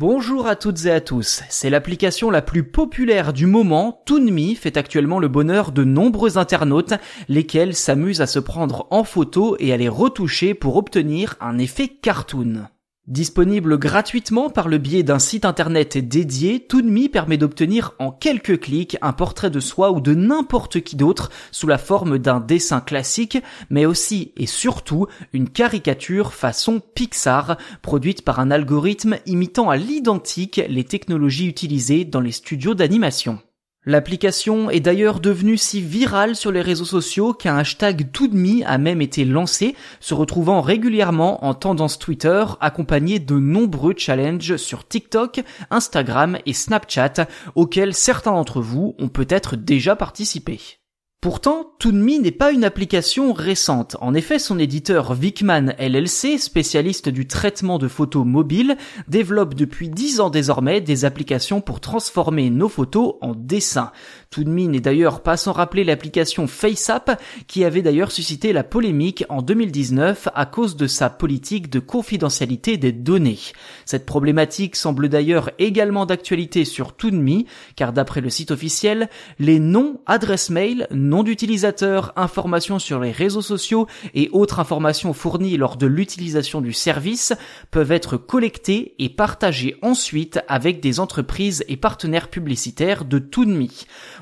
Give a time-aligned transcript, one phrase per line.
[0.00, 1.42] Bonjour à toutes et à tous.
[1.50, 4.00] C'est l'application la plus populaire du moment.
[4.06, 6.94] Toonme fait actuellement le bonheur de nombreux internautes,
[7.28, 11.88] lesquels s'amusent à se prendre en photo et à les retoucher pour obtenir un effet
[11.88, 12.62] cartoon.
[13.10, 18.96] Disponible gratuitement par le biais d'un site internet dédié, Toonme permet d'obtenir en quelques clics
[19.02, 23.38] un portrait de soi ou de n'importe qui d'autre sous la forme d'un dessin classique,
[23.68, 30.60] mais aussi et surtout une caricature façon Pixar, produite par un algorithme imitant à l'identique
[30.68, 33.40] les technologies utilisées dans les studios d'animation.
[33.86, 39.00] L'application est d'ailleurs devenue si virale sur les réseaux sociaux qu'un hashtag ToodMe a même
[39.00, 45.40] été lancé, se retrouvant régulièrement en tendance Twitter, accompagné de nombreux challenges sur TikTok,
[45.70, 50.79] Instagram et Snapchat, auxquels certains d'entre vous ont peut-être déjà participé.
[51.22, 53.94] Pourtant, Toonme n'est pas une application récente.
[54.00, 60.20] En effet, son éditeur Vicman LLC, spécialiste du traitement de photos mobiles, développe depuis 10
[60.20, 63.92] ans désormais des applications pour transformer nos photos en dessins.
[64.30, 69.42] Toonme n'est d'ailleurs pas sans rappeler l'application FaceApp, qui avait d'ailleurs suscité la polémique en
[69.42, 73.40] 2019 à cause de sa politique de confidentialité des données.
[73.84, 77.42] Cette problématique semble d'ailleurs également d'actualité sur Toonme,
[77.76, 83.42] car d'après le site officiel, les noms, adresses mail, nom d'utilisateur, informations sur les réseaux
[83.42, 87.34] sociaux et autres informations fournies lors de l'utilisation du service
[87.70, 93.50] peuvent être collectées et partagées ensuite avec des entreprises et partenaires publicitaires de Toonme.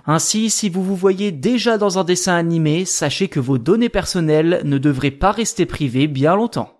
[0.07, 4.63] Ainsi, si vous vous voyez déjà dans un dessin animé, sachez que vos données personnelles
[4.65, 6.78] ne devraient pas rester privées bien longtemps.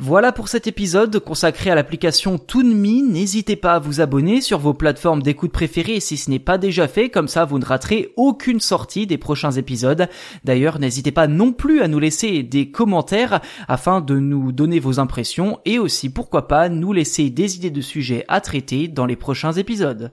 [0.00, 3.10] Voilà pour cet épisode consacré à l'application Toonme.
[3.10, 6.86] N'hésitez pas à vous abonner sur vos plateformes d'écoute préférées si ce n'est pas déjà
[6.86, 10.06] fait, comme ça vous ne raterez aucune sortie des prochains épisodes.
[10.44, 15.00] D'ailleurs, n'hésitez pas non plus à nous laisser des commentaires afin de nous donner vos
[15.00, 19.16] impressions et aussi pourquoi pas nous laisser des idées de sujets à traiter dans les
[19.16, 20.12] prochains épisodes.